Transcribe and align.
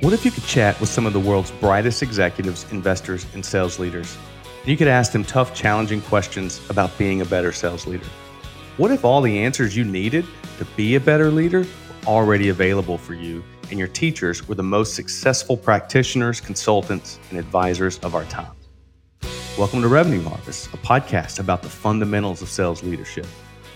What 0.00 0.12
if 0.12 0.24
you 0.24 0.30
could 0.30 0.44
chat 0.44 0.78
with 0.78 0.88
some 0.88 1.06
of 1.06 1.12
the 1.12 1.18
world's 1.18 1.50
brightest 1.50 2.04
executives, 2.04 2.64
investors, 2.70 3.26
and 3.34 3.44
sales 3.44 3.80
leaders? 3.80 4.16
You 4.64 4.76
could 4.76 4.86
ask 4.86 5.10
them 5.10 5.24
tough, 5.24 5.52
challenging 5.56 6.02
questions 6.02 6.60
about 6.70 6.96
being 6.96 7.20
a 7.20 7.24
better 7.24 7.50
sales 7.50 7.84
leader. 7.84 8.06
What 8.76 8.92
if 8.92 9.04
all 9.04 9.20
the 9.20 9.40
answers 9.40 9.76
you 9.76 9.82
needed 9.84 10.24
to 10.58 10.64
be 10.76 10.94
a 10.94 11.00
better 11.00 11.32
leader 11.32 11.62
were 11.62 12.06
already 12.06 12.50
available 12.50 12.96
for 12.96 13.14
you 13.14 13.42
and 13.70 13.78
your 13.78 13.88
teachers 13.88 14.46
were 14.46 14.54
the 14.54 14.62
most 14.62 14.94
successful 14.94 15.56
practitioners, 15.56 16.40
consultants, 16.40 17.18
and 17.30 17.38
advisors 17.40 17.98
of 17.98 18.14
our 18.14 18.24
time? 18.26 18.52
Welcome 19.58 19.82
to 19.82 19.88
Revenue 19.88 20.22
Harvest, 20.22 20.72
a 20.72 20.76
podcast 20.76 21.40
about 21.40 21.62
the 21.62 21.68
fundamentals 21.68 22.40
of 22.40 22.48
sales 22.48 22.84
leadership. 22.84 23.26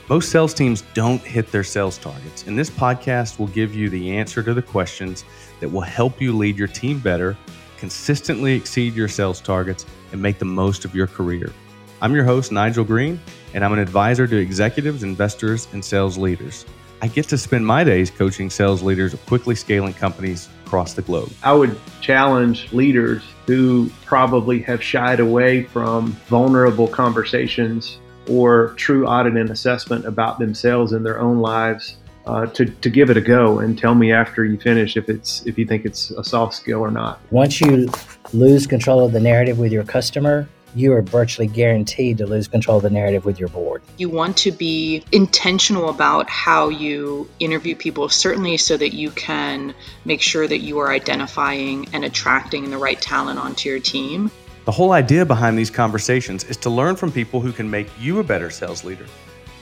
Most 0.09 0.32
sales 0.32 0.53
teams 0.53 0.82
don't 0.95 1.23
hit 1.23 1.52
their 1.52 1.62
sales 1.62 1.97
targets, 1.97 2.48
and 2.48 2.59
this 2.59 2.69
podcast 2.69 3.38
will 3.38 3.47
give 3.47 3.73
you 3.73 3.88
the 3.88 4.16
answer 4.16 4.42
to 4.42 4.52
the 4.52 4.61
questions 4.61 5.25
that 5.61 5.69
will 5.69 5.80
help 5.80 6.20
you 6.20 6.37
lead 6.37 6.59
your 6.59 6.66
team 6.66 6.98
better, 6.98 7.37
consistently 7.78 8.52
exceed 8.52 8.95
your 8.95 9.06
sales 9.06 9.41
targets, 9.41 9.87
and 10.11 10.20
make 10.20 10.41
the 10.41 10.45
most 10.45 10.84
of 10.84 10.92
your 10.92 11.06
career. 11.06 11.52
I'm 12.01 12.16
your 12.16 12.25
host, 12.25 12.51
Nigel 12.51 12.84
Green, 12.84 13.20
and 13.55 13.65
I'm 13.65 13.73
an 13.73 13.78
advisor 13.78 14.27
to 14.27 14.37
executives, 14.37 15.05
investors, 15.05 15.69
and 15.73 15.84
sales 15.84 16.19
leaders. 16.19 16.66
I 17.00 17.06
get 17.06 17.28
to 17.28 17.39
spend 17.39 17.64
my 17.64 17.84
days 17.84 18.11
coaching 18.11 18.50
sales 18.50 18.83
leaders 18.83 19.14
of 19.14 19.25
quickly 19.27 19.55
scaling 19.55 19.95
companies 19.95 20.48
across 20.66 20.95
the 20.95 21.03
globe. 21.03 21.33
I 21.45 21.53
would 21.53 21.78
challenge 22.00 22.73
leaders 22.73 23.23
who 23.47 23.89
probably 24.05 24.62
have 24.62 24.83
shied 24.83 25.20
away 25.20 25.62
from 25.62 26.12
vulnerable 26.27 26.89
conversations 26.89 27.98
or 28.29 28.75
true 28.77 29.07
audit 29.07 29.37
and 29.37 29.51
assessment 29.51 30.05
about 30.05 30.39
themselves 30.39 30.93
and 30.93 31.05
their 31.05 31.21
own 31.21 31.39
lives 31.41 31.97
uh, 32.27 32.47
to, 32.47 32.67
to 32.67 32.91
give 32.91 33.11
it 33.11 33.17
a 33.17 33.21
go 33.21 33.59
and 33.59 33.79
tell 33.79 33.95
me 33.95 34.12
after 34.12 34.45
you 34.45 34.59
finish 34.59 34.97
if 34.97 35.09
it's 35.09 35.45
if 35.47 35.59
you 35.59 35.67
think 35.67 35.84
it's 35.84 36.11
a 36.12 36.25
soft 36.25 36.55
skill 36.55 36.81
or 36.81 36.91
not. 36.91 37.20
Once 37.31 37.61
you 37.61 37.89
lose 38.33 38.67
control 38.67 39.05
of 39.05 39.12
the 39.12 39.20
narrative 39.20 39.59
with 39.59 39.73
your 39.73 39.84
customer, 39.84 40.48
you 40.75 40.92
are 40.92 41.03
virtually 41.03 41.47
guaranteed 41.47 42.19
to 42.19 42.27
lose 42.27 42.48
control 42.48 42.79
of 42.79 42.83
the 42.83 42.91
narrative 42.91 43.25
with 43.25 43.39
your 43.39 43.48
board. 43.51 43.83
You 43.98 44.09
want 44.09 44.36
to 44.39 44.53
be 44.53 45.05
intentional 45.12 45.91
about 45.91 46.31
how 46.31 46.69
you 46.69 47.29
interview 47.41 47.77
people, 47.77 48.09
certainly 48.09 48.57
so 48.57 48.77
that 48.77 48.95
you 48.95 49.11
can 49.11 49.75
make 50.05 50.23
sure 50.23 50.47
that 50.47 50.59
you 50.59 50.79
are 50.79 50.91
identifying 50.91 51.89
and 51.92 52.05
attracting 52.05 52.70
the 52.70 52.79
right 52.79 53.01
talent 53.01 53.39
onto 53.39 53.69
your 53.69 53.81
team. 53.81 54.31
The 54.64 54.70
whole 54.70 54.92
idea 54.92 55.27
behind 55.27 55.58
these 55.58 55.70
conversations 55.70 56.44
is 56.44 56.56
to 56.58 56.70
learn 56.70 56.94
from 56.94 57.10
people 57.10 57.41
who 57.41 57.50
can 57.50 57.68
make 57.68 57.88
you 57.98 58.20
a 58.20 58.24
better 58.24 58.48
sales 58.48 58.84
leader, 58.84 59.06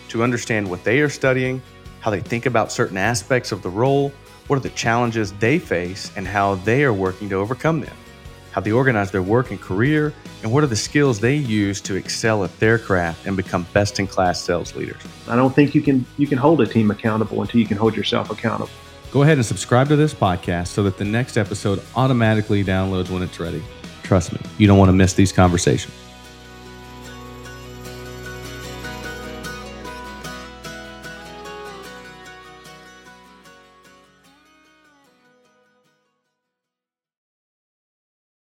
to 0.08 0.22
understand 0.22 0.68
what 0.68 0.84
they 0.84 1.00
are 1.00 1.08
studying, 1.08 1.62
how 2.00 2.10
they 2.10 2.20
think 2.20 2.44
about 2.44 2.70
certain 2.70 2.98
aspects 2.98 3.50
of 3.50 3.62
the 3.62 3.70
role, 3.70 4.12
what 4.46 4.56
are 4.56 4.60
the 4.60 4.68
challenges 4.70 5.32
they 5.34 5.58
face, 5.58 6.12
and 6.16 6.26
how 6.26 6.56
they 6.56 6.84
are 6.84 6.92
working 6.92 7.30
to 7.30 7.36
overcome 7.36 7.80
them, 7.80 7.96
how 8.52 8.60
they 8.60 8.72
organize 8.72 9.10
their 9.10 9.22
work 9.22 9.50
and 9.50 9.58
career, 9.58 10.12
and 10.42 10.52
what 10.52 10.62
are 10.62 10.66
the 10.66 10.76
skills 10.76 11.18
they 11.18 11.34
use 11.34 11.80
to 11.80 11.94
excel 11.94 12.44
at 12.44 12.60
their 12.60 12.78
craft 12.78 13.26
and 13.26 13.38
become 13.38 13.66
best 13.72 14.00
in 14.00 14.06
class 14.06 14.38
sales 14.38 14.76
leaders. 14.76 15.00
I 15.26 15.34
don't 15.34 15.54
think 15.54 15.74
you 15.74 15.80
can 15.80 16.04
you 16.18 16.26
can 16.26 16.36
hold 16.36 16.60
a 16.60 16.66
team 16.66 16.90
accountable 16.90 17.40
until 17.40 17.58
you 17.58 17.66
can 17.66 17.78
hold 17.78 17.96
yourself 17.96 18.28
accountable. 18.28 18.70
Go 19.12 19.22
ahead 19.22 19.38
and 19.38 19.46
subscribe 19.46 19.88
to 19.88 19.96
this 19.96 20.12
podcast 20.12 20.68
so 20.68 20.82
that 20.82 20.98
the 20.98 21.06
next 21.06 21.38
episode 21.38 21.82
automatically 21.96 22.62
downloads 22.62 23.08
when 23.08 23.22
it's 23.22 23.40
ready. 23.40 23.62
Trust 24.11 24.33
me, 24.33 24.41
you 24.58 24.66
don't 24.66 24.77
want 24.77 24.89
to 24.89 24.92
miss 24.92 25.12
these 25.12 25.30
conversations. 25.30 25.94